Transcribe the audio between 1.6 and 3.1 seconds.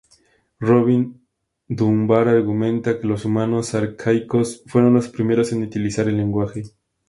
Dunbar argumenta que